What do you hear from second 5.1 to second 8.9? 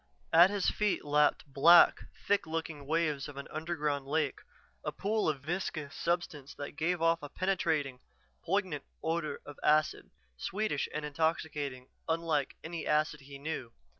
of viscous substance that gave off a penetrating, poignant